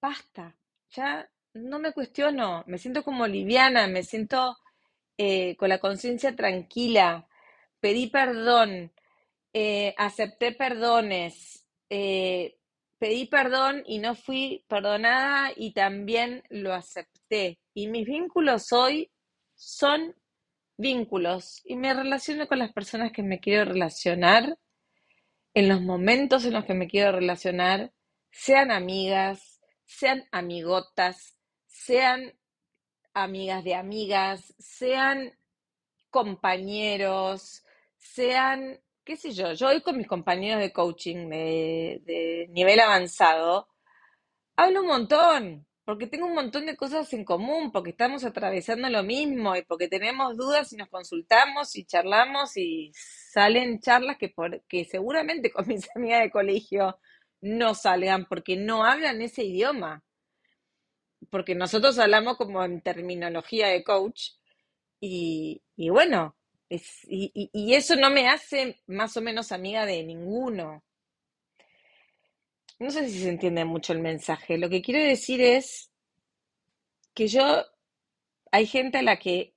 basta, 0.00 0.56
ya 0.90 1.28
no 1.54 1.78
me 1.78 1.92
cuestiono, 1.92 2.64
me 2.66 2.78
siento 2.78 3.02
como 3.02 3.26
liviana, 3.26 3.86
me 3.88 4.02
siento 4.02 4.56
eh, 5.18 5.56
con 5.56 5.68
la 5.68 5.78
conciencia 5.78 6.36
tranquila, 6.36 7.26
pedí 7.80 8.08
perdón, 8.08 8.92
eh, 9.52 9.94
acepté 9.96 10.52
perdones, 10.52 11.66
eh, 11.88 12.58
pedí 12.98 13.26
perdón 13.26 13.82
y 13.86 13.98
no 13.98 14.14
fui 14.14 14.64
perdonada 14.68 15.52
y 15.56 15.72
también 15.72 16.42
lo 16.50 16.74
acepté. 16.74 17.58
Y 17.74 17.88
mis 17.88 18.06
vínculos 18.06 18.72
hoy 18.72 19.10
son 19.54 20.14
vínculos 20.76 21.62
y 21.64 21.76
me 21.76 21.94
relaciono 21.94 22.46
con 22.46 22.58
las 22.58 22.72
personas 22.72 23.12
que 23.12 23.22
me 23.22 23.40
quiero 23.40 23.64
relacionar 23.64 24.58
en 25.54 25.68
los 25.68 25.80
momentos 25.80 26.44
en 26.44 26.52
los 26.52 26.66
que 26.66 26.74
me 26.74 26.86
quiero 26.86 27.12
relacionar, 27.12 27.92
sean 28.30 28.70
amigas, 28.70 29.60
sean 29.86 30.24
amigotas, 30.30 31.38
sean 31.66 32.34
amigas 33.14 33.64
de 33.64 33.74
amigas, 33.74 34.54
sean 34.58 35.32
compañeros, 36.10 37.64
sean, 37.96 38.78
qué 39.04 39.16
sé 39.16 39.32
yo, 39.32 39.54
yo 39.54 39.68
hoy 39.68 39.80
con 39.80 39.96
mis 39.96 40.06
compañeros 40.06 40.60
de 40.60 40.72
coaching 40.72 41.30
de, 41.30 42.46
nivel 42.50 42.80
avanzado, 42.80 43.68
hablo 44.56 44.82
un 44.82 44.86
montón, 44.88 45.66
porque 45.86 46.08
tengo 46.08 46.26
un 46.26 46.34
montón 46.34 46.66
de 46.66 46.76
cosas 46.76 47.12
en 47.14 47.24
común, 47.24 47.72
porque 47.72 47.90
estamos 47.92 48.24
atravesando 48.24 48.90
lo 48.90 49.04
mismo 49.04 49.56
y 49.56 49.62
porque 49.64 49.88
tenemos 49.88 50.36
dudas 50.36 50.72
y 50.74 50.76
nos 50.78 50.90
consultamos 50.90 51.76
y 51.76 51.86
charlamos 51.86 52.56
y 52.58 52.92
salen 52.94 53.80
charlas 53.80 54.18
que, 54.18 54.30
por, 54.30 54.62
que 54.64 54.84
seguramente 54.86 55.52
con 55.52 55.68
mis 55.68 55.88
amigas 55.96 56.22
de 56.22 56.32
colegio 56.32 56.98
no 57.42 57.74
salgan 57.76 58.26
porque 58.26 58.56
no 58.58 58.84
hablan 58.84 59.22
ese 59.22 59.44
idioma. 59.44 60.04
Porque 61.30 61.54
nosotros 61.54 61.98
hablamos 61.98 62.36
como 62.36 62.64
en 62.64 62.80
terminología 62.80 63.68
de 63.68 63.82
coach 63.84 64.30
y, 65.00 65.62
y 65.76 65.90
bueno, 65.90 66.36
es, 66.70 67.04
y, 67.08 67.32
y- 67.34 67.50
y 67.54 67.74
eso 67.76 67.96
no 67.96 68.10
me 68.10 68.28
hace 68.30 68.82
más 68.88 69.16
o 69.18 69.22
menos 69.22 69.52
amiga 69.52 69.86
de 69.86 70.04
ninguno. 70.04 70.84
No 72.78 72.90
sé 72.90 73.06
si 73.10 73.18
se 73.20 73.28
entiende 73.28 73.66
mucho 73.66 73.92
el 73.92 73.98
mensaje. 73.98 74.56
Lo 74.56 74.70
que 74.70 74.80
quiero 74.80 75.00
decir 75.06 75.42
es 75.42 75.90
que 77.14 77.26
yo, 77.26 77.64
hay 78.52 78.66
gente 78.66 78.98
a 78.98 79.02
la 79.02 79.18
que 79.18 79.54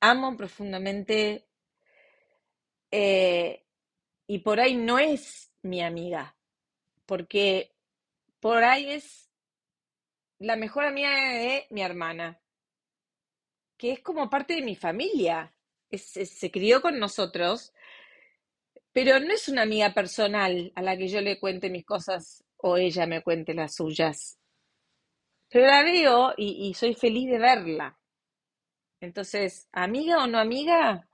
amo 0.00 0.36
profundamente 0.36 1.46
eh, 2.90 3.64
y 4.26 4.38
por 4.40 4.60
ahí 4.60 4.76
no 4.76 4.98
es 4.98 5.52
mi 5.62 5.82
amiga, 5.82 6.36
porque 7.06 7.72
por 8.40 8.64
ahí 8.64 8.90
es 8.90 9.30
la 10.38 10.56
mejor 10.56 10.86
amiga 10.86 11.10
de 11.10 11.66
mi 11.68 11.82
hermana, 11.82 12.40
que 13.76 13.92
es 13.92 14.00
como 14.00 14.28
parte 14.30 14.54
de 14.54 14.62
mi 14.62 14.76
familia. 14.76 15.52
Es- 15.90 16.10
se 16.12 16.50
crió 16.50 16.80
con 16.82 16.98
nosotros, 16.98 17.72
pero 18.96 19.20
no 19.20 19.30
es 19.34 19.46
una 19.50 19.60
amiga 19.60 19.92
personal 19.92 20.72
a 20.74 20.80
la 20.80 20.96
que 20.96 21.08
yo 21.08 21.20
le 21.20 21.38
cuente 21.38 21.68
mis 21.68 21.84
cosas 21.84 22.42
o 22.56 22.78
ella 22.78 23.06
me 23.06 23.20
cuente 23.20 23.52
las 23.52 23.74
suyas. 23.74 24.38
Pero 25.50 25.66
la 25.66 25.82
veo 25.82 26.32
y, 26.38 26.72
soy 26.72 26.94
feliz 26.94 27.28
de 27.28 27.38
verla. 27.38 27.98
Entonces, 29.02 29.68
amiga 29.70 30.24
o 30.24 30.26
no 30.26 30.38
amiga, 30.38 31.06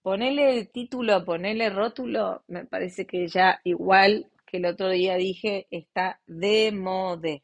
ponele 0.00 0.66
título, 0.66 1.24
ponele 1.24 1.70
rótulo, 1.70 2.44
me 2.46 2.66
parece 2.66 3.04
que 3.04 3.26
ya 3.26 3.60
igual 3.64 4.30
que 4.46 4.58
el 4.58 4.66
otro 4.66 4.88
día 4.90 5.16
dije, 5.16 5.66
está 5.72 6.20
de 6.28 6.70
moda. 6.70 7.42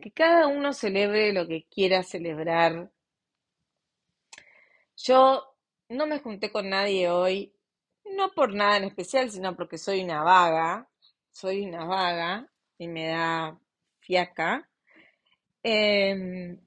Que 0.00 0.10
cada 0.10 0.48
uno 0.48 0.72
celebre 0.72 1.32
lo 1.32 1.46
que 1.46 1.66
quiera 1.70 2.02
celebrar. 2.02 2.90
Yo 4.96 5.54
no 5.88 6.08
me 6.08 6.18
junté 6.18 6.50
con 6.50 6.68
nadie 6.68 7.08
hoy, 7.10 7.54
no 8.18 8.32
por 8.32 8.52
nada 8.52 8.76
en 8.76 8.84
especial, 8.84 9.30
sino 9.30 9.56
porque 9.56 9.78
soy 9.78 10.02
una 10.02 10.22
vaga, 10.22 10.88
soy 11.30 11.64
una 11.64 11.84
vaga 11.84 12.50
y 12.76 12.88
me 12.88 13.06
da 13.06 13.58
fiaca. 14.00 14.68
Em, 15.62 16.58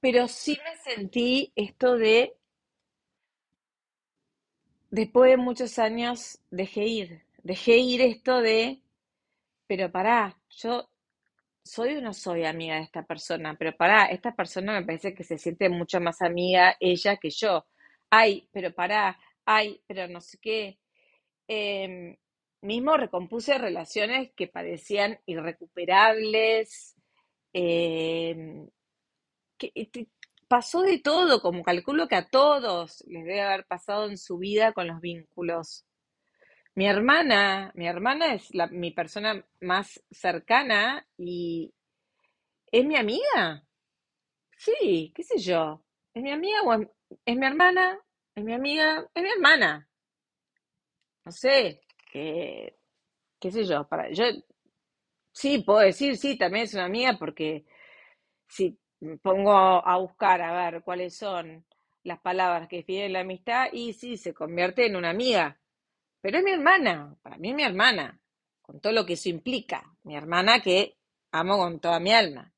pero 0.00 0.28
sí 0.28 0.58
me 0.64 0.76
sentí 0.92 1.52
esto 1.54 1.96
de, 1.96 2.36
después 4.90 5.30
de 5.30 5.36
muchos 5.36 5.78
años, 5.78 6.40
dejé 6.50 6.84
ir, 6.86 7.22
dejé 7.42 7.76
ir 7.78 8.00
esto 8.00 8.40
de, 8.40 8.82
pero 9.66 9.92
pará, 9.92 10.36
yo 10.50 10.90
soy 11.62 11.96
o 11.96 12.00
no 12.00 12.12
soy 12.14 12.44
amiga 12.44 12.76
de 12.76 12.82
esta 12.82 13.04
persona, 13.04 13.56
pero 13.58 13.76
pará, 13.76 14.06
esta 14.06 14.34
persona 14.34 14.72
me 14.80 14.86
parece 14.86 15.14
que 15.14 15.24
se 15.24 15.38
siente 15.38 15.68
mucho 15.68 16.00
más 16.00 16.22
amiga 16.22 16.76
ella 16.80 17.16
que 17.16 17.30
yo. 17.30 17.66
Ay, 18.10 18.48
pero 18.52 18.74
pará, 18.74 19.16
ay, 19.50 19.82
pero 19.86 20.06
no 20.08 20.20
sé 20.20 20.38
qué. 20.40 20.78
Em, 21.48 22.16
mismo 22.62 22.96
recompuse 22.96 23.58
relaciones 23.58 24.32
que 24.36 24.46
parecían 24.48 25.18
irrecuperables. 25.26 26.96
em, 27.52 28.68
que, 29.58 29.72
que 29.92 30.08
pasó 30.48 30.82
de 30.82 30.98
todo, 31.00 31.40
como 31.42 31.62
calculo 31.64 32.08
que 32.08 32.16
a 32.16 32.28
todos 32.28 33.04
les 33.08 33.24
debe 33.24 33.40
haber 33.42 33.66
pasado 33.66 34.08
en 34.08 34.18
su 34.18 34.38
vida 34.38 34.72
con 34.72 34.86
los 34.88 35.00
vínculos. 35.00 35.84
Mi 36.74 36.86
hermana, 36.86 37.72
mi 37.74 37.86
hermana 37.88 38.34
es 38.34 38.54
la, 38.54 38.68
mi 38.68 38.92
persona 38.92 39.44
más 39.60 40.02
cercana 40.10 41.06
y 41.16 41.72
es 42.72 42.84
mi 42.84 42.96
amiga. 42.96 43.64
Sí, 44.56 45.12
qué 45.14 45.22
sé 45.24 45.38
yo. 45.38 45.82
¿Es 46.14 46.22
mi 46.22 46.30
amiga 46.32 46.62
o 46.62 46.72
es, 46.74 46.88
es 47.26 47.36
mi 47.36 47.46
hermana? 47.46 47.98
¿Es 48.40 48.46
mi 48.46 48.54
amiga? 48.54 49.06
Es 49.14 49.22
mi 49.22 49.28
hermana. 49.28 49.86
No 51.26 51.30
sé, 51.30 51.82
qué, 52.10 52.74
qué 53.38 53.52
sé 53.52 53.64
yo. 53.66 53.86
Para, 53.86 54.10
yo 54.10 54.24
sí 55.30 55.58
puedo 55.58 55.80
decir, 55.80 56.16
sí, 56.16 56.38
también 56.38 56.64
es 56.64 56.72
una 56.72 56.86
amiga 56.86 57.18
porque 57.18 57.66
si 58.48 58.78
pongo 59.20 59.52
a 59.52 59.94
buscar 59.98 60.40
a 60.40 60.70
ver 60.70 60.82
cuáles 60.82 61.14
son 61.18 61.66
las 62.02 62.18
palabras 62.20 62.66
que 62.66 62.76
definen 62.76 63.12
la 63.12 63.20
amistad, 63.20 63.66
y 63.74 63.92
sí, 63.92 64.16
se 64.16 64.32
convierte 64.32 64.86
en 64.86 64.96
una 64.96 65.10
amiga. 65.10 65.60
Pero 66.22 66.38
es 66.38 66.44
mi 66.44 66.52
hermana, 66.52 67.14
para 67.20 67.36
mí 67.36 67.50
es 67.50 67.54
mi 67.54 67.62
hermana, 67.62 68.18
con 68.62 68.80
todo 68.80 68.94
lo 68.94 69.04
que 69.04 69.12
eso 69.12 69.28
implica. 69.28 69.84
Mi 70.04 70.16
hermana 70.16 70.62
que 70.62 70.96
amo 71.30 71.58
con 71.58 71.78
toda 71.78 72.00
mi 72.00 72.14
alma. 72.14 72.50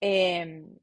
Em, 0.00 0.78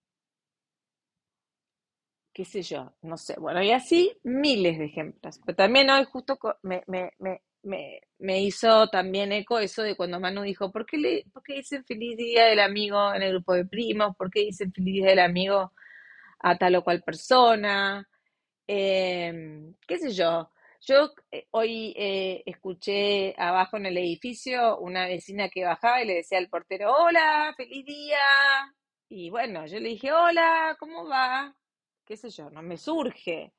qué 2.41 2.45
sé 2.45 2.63
yo, 2.63 2.91
no 3.04 3.17
sé. 3.17 3.36
Bueno, 3.39 3.62
y 3.62 3.71
así 3.71 4.17
miles 4.23 4.80
de 4.80 4.86
ejemplos. 4.86 5.39
Pero 5.45 5.56
también 5.56 5.91
hoy 5.91 6.06
justo 6.06 6.39
me, 6.63 6.84
me, 6.88 7.12
me, 7.19 8.01
me 8.17 8.41
hizo 8.41 8.88
también 8.88 9.32
eco 9.32 9.60
eso 9.60 9.84
de 9.84 9.95
cuando 9.95 10.19
Manu 10.19 10.41
dijo, 10.41 10.71
¿por 10.71 10.88
qué, 10.88 10.97
le, 10.97 11.25
¿por 11.32 11.43
qué 11.43 11.54
dicen 11.54 11.86
feliz 11.86 12.17
día 12.17 12.45
del 12.45 12.60
amigo 12.60 13.13
en 13.13 13.21
el 13.21 13.34
grupo 13.34 13.54
de 13.54 13.65
primos? 13.65 14.15
¿Por 14.17 14.32
qué 14.32 14.39
dicen 14.41 14.73
feliz 14.73 14.95
día 14.95 15.10
del 15.10 15.19
amigo 15.19 15.71
a 16.39 16.58
tal 16.58 16.75
o 16.77 16.84
cual 16.84 17.04
persona? 17.04 18.10
Em, 18.67 19.75
qué 19.88 19.99
sé 19.99 20.12
yo. 20.12 20.49
Yo 20.82 21.12
eh, 21.32 21.47
hoy 21.51 21.93
eh, 21.95 22.41
escuché 22.47 23.36
abajo 23.38 23.77
en 23.77 23.86
el 23.86 23.97
edificio 23.99 24.80
una 24.80 25.06
vecina 25.08 25.49
que 25.49 25.63
bajaba 25.63 26.01
y 26.01 26.08
le 26.08 26.15
decía 26.15 26.39
al 26.39 26.49
portero, 26.49 26.91
hola, 26.95 27.54
feliz 27.56 27.86
día. 27.86 28.17
Y 29.10 29.30
bueno, 29.30 29.67
yo 29.67 29.80
le 29.80 29.89
dije, 29.89 30.12
hola, 30.12 30.75
¿cómo 30.80 31.08
va? 31.08 31.56
Qué 32.05 32.15
sé 32.17 32.29
yo, 32.29 32.49
no 32.49 32.61
me 32.61 32.77
surge. 32.77 33.53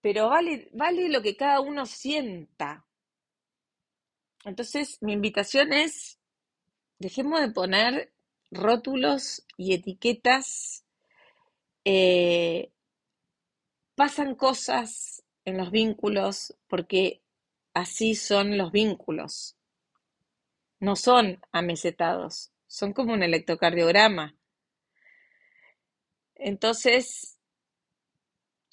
Pero 0.00 0.28
vale, 0.28 0.68
vale 0.72 1.08
lo 1.08 1.20
que 1.22 1.36
cada 1.36 1.60
uno 1.60 1.86
sienta. 1.86 2.84
Entonces, 4.44 4.98
mi 5.00 5.12
invitación 5.12 5.72
es, 5.72 6.18
dejemos 6.98 7.40
de 7.40 7.50
poner 7.50 8.12
rótulos 8.50 9.44
y 9.56 9.74
etiquetas. 9.74 10.84
eh, 11.84 12.70
pasan 13.96 14.34
cosas 14.34 15.24
en 15.44 15.56
los 15.56 15.70
vínculos 15.70 16.56
porque 16.68 17.22
así 17.74 18.14
son 18.14 18.56
los 18.58 18.72
vínculos. 18.72 19.56
No 20.78 20.94
son 20.96 21.40
amesetados, 21.50 22.52
son 22.66 22.92
como 22.92 23.12
un 23.12 23.22
electrocardiograma. 23.22 24.36
Entonces, 26.36 27.38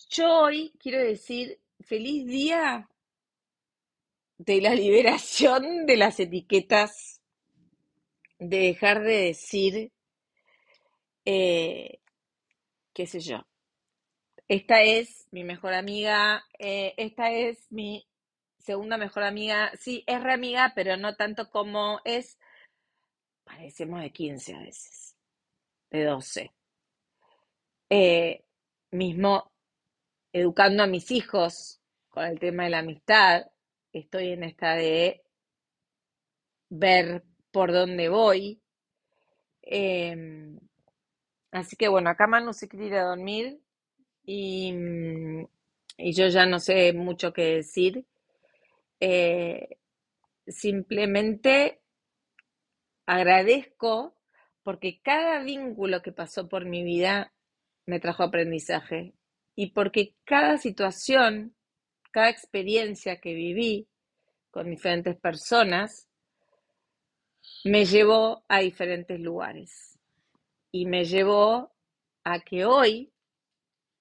yo 0.09 0.41
hoy 0.41 0.73
quiero 0.79 0.99
decir 0.99 1.59
feliz 1.79 2.25
día 2.25 2.89
de 4.37 4.61
la 4.61 4.75
liberación 4.75 5.85
de 5.85 5.97
las 5.97 6.19
etiquetas, 6.19 7.21
de 8.39 8.57
dejar 8.57 9.01
de 9.01 9.17
decir, 9.25 9.91
eh, 11.25 11.99
qué 12.93 13.05
sé 13.05 13.19
yo, 13.19 13.45
esta 14.47 14.81
es 14.81 15.27
mi 15.31 15.43
mejor 15.43 15.73
amiga, 15.73 16.43
eh, 16.59 16.93
esta 16.97 17.31
es 17.31 17.71
mi 17.71 18.05
segunda 18.57 18.97
mejor 18.97 19.23
amiga, 19.23 19.71
sí, 19.79 20.03
es 20.07 20.21
re 20.21 20.33
amiga, 20.33 20.73
pero 20.75 20.97
no 20.97 21.15
tanto 21.15 21.49
como 21.49 22.01
es, 22.03 22.37
parecemos 23.43 24.01
de 24.01 24.11
15 24.11 24.55
a 24.55 24.59
veces, 24.59 25.15
de 25.89 26.03
12. 26.03 26.51
Eh, 27.93 28.45
mismo 28.91 29.51
educando 30.31 30.81
a 30.81 30.87
mis 30.87 31.11
hijos 31.11 31.81
con 32.07 32.23
el 32.23 32.39
tema 32.39 32.63
de 32.63 32.69
la 32.69 32.79
amistad, 32.79 33.47
estoy 33.91 34.29
en 34.29 34.45
esta 34.45 34.75
de 34.75 35.21
ver 36.69 37.25
por 37.51 37.73
dónde 37.73 38.07
voy. 38.07 38.61
Em, 39.61 40.57
así 41.51 41.75
que 41.75 41.89
bueno, 41.89 42.09
acá 42.09 42.27
Manu 42.27 42.53
se 42.53 42.69
quiere 42.69 42.85
ir 42.85 42.95
a 42.95 43.03
dormir 43.03 43.59
y, 44.23 44.73
y 45.97 46.13
yo 46.13 46.29
ya 46.29 46.45
no 46.45 46.59
sé 46.59 46.93
mucho 46.93 47.33
qué 47.33 47.55
decir. 47.55 48.05
Eh, 49.01 49.67
simplemente 50.47 51.81
agradezco 53.05 54.15
porque 54.63 55.01
cada 55.03 55.43
vínculo 55.43 56.01
que 56.01 56.13
pasó 56.13 56.47
por 56.47 56.63
mi 56.63 56.85
vida 56.85 57.33
me 57.91 57.99
trajo 57.99 58.23
aprendizaje. 58.23 59.13
Y 59.53 59.71
porque 59.71 60.15
cada 60.23 60.57
situación, 60.57 61.53
cada 62.11 62.29
experiencia 62.29 63.19
que 63.19 63.33
viví 63.33 63.89
con 64.49 64.69
diferentes 64.69 65.17
personas 65.17 66.07
me 67.65 67.83
llevó 67.83 68.45
a 68.47 68.59
diferentes 68.59 69.19
lugares. 69.19 69.99
Y 70.71 70.85
me 70.85 71.03
llevó 71.03 71.73
a 72.23 72.39
que 72.39 72.63
hoy, 72.63 73.11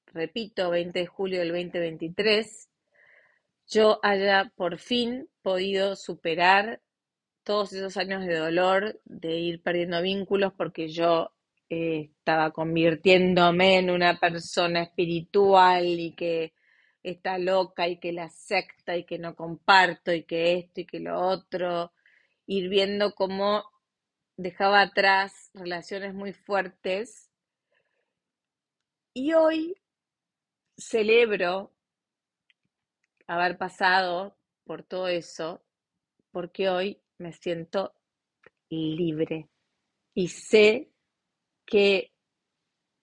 repito, 0.06 0.70
20 0.70 0.96
de 0.96 1.06
julio 1.06 1.40
del 1.40 1.48
2023, 1.48 2.70
yo 3.66 3.98
haya 4.04 4.52
por 4.54 4.78
fin 4.78 5.28
podido 5.42 5.96
superar 5.96 6.80
todos 7.42 7.72
esos 7.72 7.96
años 7.96 8.24
de 8.24 8.36
dolor, 8.36 9.00
de 9.04 9.36
ir 9.36 9.60
perdiendo 9.62 10.00
vínculos, 10.00 10.52
porque 10.56 10.86
yo 10.86 11.32
estaba 11.70 12.50
convirtiéndome 12.50 13.78
en 13.78 13.90
una 13.90 14.18
persona 14.18 14.82
espiritual 14.82 15.86
y 15.86 16.14
que 16.16 16.52
está 17.02 17.38
loca 17.38 17.88
y 17.88 17.98
que 17.98 18.12
la 18.12 18.28
secta 18.28 18.96
y 18.96 19.04
que 19.04 19.18
no 19.18 19.36
comparto 19.36 20.12
y 20.12 20.24
que 20.24 20.58
esto 20.58 20.80
y 20.80 20.84
que 20.86 20.98
lo 20.98 21.18
otro, 21.20 21.92
ir 22.46 22.68
viendo 22.68 23.14
cómo 23.14 23.64
dejaba 24.36 24.82
atrás 24.82 25.50
relaciones 25.54 26.12
muy 26.12 26.32
fuertes. 26.32 27.30
Y 29.14 29.32
hoy 29.34 29.76
celebro 30.76 31.72
haber 33.28 33.58
pasado 33.58 34.36
por 34.64 34.82
todo 34.82 35.06
eso, 35.06 35.62
porque 36.32 36.68
hoy 36.68 37.00
me 37.18 37.32
siento 37.32 37.94
libre 38.70 39.48
y 40.14 40.28
sé 40.28 40.89
que 41.70 42.12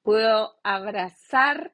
puedo 0.03 0.59
abrazar 0.61 1.73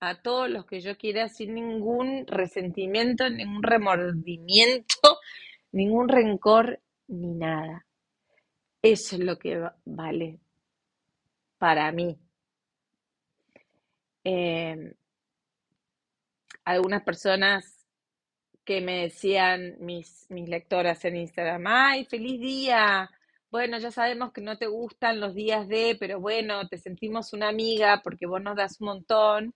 a 0.00 0.22
todos 0.22 0.48
los 0.48 0.64
que 0.64 0.80
yo 0.80 0.96
quiera 0.96 1.28
sin 1.28 1.54
ningún 1.54 2.24
resentimiento, 2.26 3.28
ningún 3.28 3.62
remordimiento, 3.62 5.18
ningún 5.72 6.08
rencor, 6.08 6.80
ni 7.08 7.34
nada. 7.34 7.84
Eso 8.80 9.16
es 9.16 9.24
lo 9.24 9.38
que 9.38 9.60
vale 9.84 10.38
para 11.58 11.90
mí. 11.90 12.16
Eh, 14.22 14.94
algunas 16.64 17.02
personas 17.02 17.86
que 18.64 18.80
me 18.80 19.02
decían, 19.02 19.76
mis, 19.80 20.26
mis 20.28 20.48
lectoras 20.48 21.04
en 21.04 21.16
Instagram, 21.16 21.64
ay, 21.66 22.04
feliz 22.04 22.38
día. 22.38 23.10
Bueno, 23.50 23.78
ya 23.78 23.90
sabemos 23.90 24.32
que 24.32 24.42
no 24.42 24.58
te 24.58 24.66
gustan 24.66 25.20
los 25.20 25.34
días 25.34 25.66
de, 25.68 25.96
pero 25.98 26.20
bueno, 26.20 26.68
te 26.68 26.76
sentimos 26.78 27.32
una 27.32 27.48
amiga 27.48 28.02
porque 28.04 28.26
vos 28.26 28.42
nos 28.42 28.56
das 28.56 28.80
un 28.80 28.88
montón. 28.88 29.54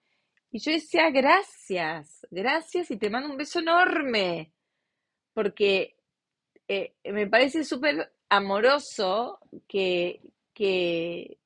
Y 0.51 0.61
yo 0.61 0.73
decía, 0.73 1.11
gracias, 1.11 2.27
gracias 2.31 2.91
y 2.91 2.97
te 2.99 3.11
mando 3.11 3.31
un 3.31 3.37
beso 3.37 3.61
enorme, 3.61 4.53
porque 5.35 5.97
eh, 6.69 6.95
me 7.05 7.27
parece 7.29 7.65
súper 7.65 8.13
amoroso 8.31 9.39
que, 9.69 10.23
que, 10.55 11.39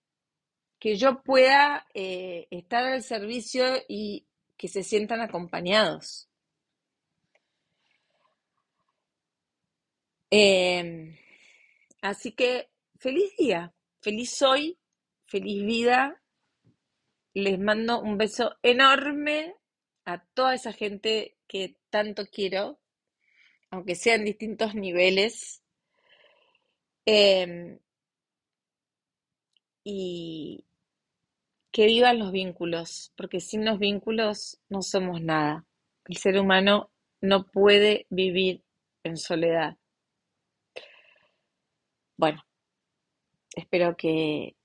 que 0.81 0.97
yo 0.97 1.23
pueda 1.23 1.87
eh, 1.95 2.49
estar 2.51 2.85
al 2.85 3.03
servicio 3.03 3.67
y 3.89 4.27
que 4.57 4.69
se 4.69 4.83
sientan 4.85 5.21
acompañados. 5.21 6.29
Em, 10.31 11.17
así 12.03 12.33
que 12.33 12.69
feliz 12.99 13.35
día, 13.37 13.75
feliz 14.01 14.41
hoy, 14.43 14.79
feliz 15.27 15.65
vida. 15.65 16.23
Les 17.35 17.59
mando 17.59 18.01
un 18.01 18.17
beso 18.17 18.57
enorme 18.63 19.55
a 20.05 20.25
toda 20.25 20.55
esa 20.55 20.73
gente 20.73 21.37
que 21.47 21.77
tanto 21.91 22.27
quiero, 22.27 22.79
aunque 23.71 23.95
sean 23.95 24.25
distintos 24.25 24.75
niveles. 24.75 25.63
Em, 27.05 27.79
y, 29.85 30.65
que 31.77 31.85
vivan 31.85 32.19
los 32.19 32.33
vínculos, 32.33 33.13
porque 33.17 33.39
sin 33.39 33.67
los 33.67 33.79
vínculos 33.79 34.59
no 34.71 34.81
somos 34.81 35.21
nada. 35.21 35.67
El 36.07 36.17
ser 36.17 36.41
humano 36.41 36.91
no 37.21 37.47
puede 37.47 38.07
vivir 38.09 38.65
en 39.05 39.19
soledad. 39.19 39.77
Bueno, 42.19 42.43
espero 43.55 43.95
que 43.95 44.57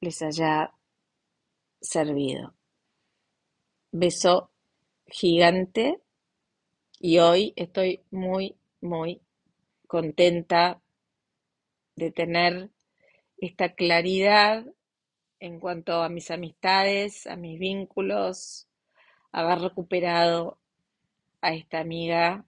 les 0.00 0.22
haya 0.22 0.72
servido. 1.80 2.54
Beso 3.90 4.52
gigante 5.06 6.00
y 7.00 7.18
hoy 7.18 7.54
estoy 7.56 8.04
muy, 8.12 8.54
muy 8.80 9.20
contenta 9.88 10.80
de 11.96 12.12
tener 12.12 12.70
esta 13.36 13.74
claridad 13.74 14.64
en 15.40 15.58
cuanto 15.58 16.02
a 16.02 16.08
mis 16.08 16.30
amistades, 16.30 17.26
a 17.26 17.34
mis 17.34 17.58
vínculos, 17.58 18.68
haber 19.32 19.58
recuperado 19.58 20.60
a 21.40 21.52
esta 21.52 21.80
amiga, 21.80 22.46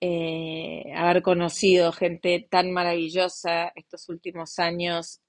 eh, 0.00 0.92
haber 0.94 1.22
conocido 1.22 1.92
gente 1.92 2.46
tan 2.50 2.70
maravillosa 2.70 3.72
estos 3.74 4.08
últimos 4.08 4.58
años 4.58 5.20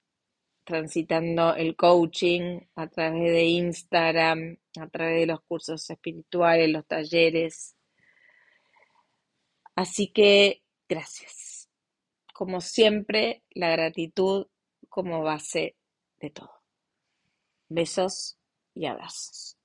transitando 0.64 1.54
el 1.54 1.76
coaching 1.76 2.60
a 2.74 2.86
través 2.88 3.32
de 3.32 3.44
Instagram, 3.44 4.58
a 4.78 4.88
través 4.88 5.20
de 5.20 5.26
los 5.26 5.40
cursos 5.40 5.88
espirituales, 5.88 6.68
los 6.68 6.86
talleres. 6.86 7.74
Así 9.74 10.08
que 10.08 10.62
gracias. 10.86 11.70
Como 12.34 12.60
siempre, 12.60 13.42
la 13.50 13.70
gratitud 13.70 14.46
como 14.88 15.22
base 15.22 15.76
de 16.20 16.30
todo. 16.30 16.52
Besos 17.68 18.38
y 18.74 18.86
abrazos. 18.86 19.57